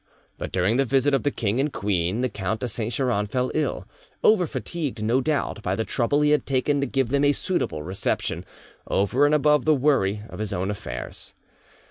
[0.39, 3.51] But during the visit of the king and queen the Count de Saint Geran fell
[3.53, 3.85] ill,
[4.23, 7.83] over fatigued, no doubt, by the trouble he had taken to give them a suitable
[7.83, 8.43] reception,
[8.87, 11.35] over and above the worry of his own affairs.